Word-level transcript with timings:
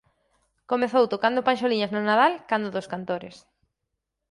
Comezou 0.71 1.03
tocando 1.13 1.45
panxoliñas 1.47 1.91
no 1.93 2.01
Nadal 2.07 2.33
canda 2.49 2.73
dos 2.75 2.89
cantores. 2.93 3.35